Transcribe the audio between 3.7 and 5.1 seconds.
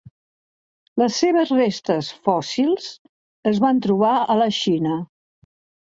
trobar a la Xina.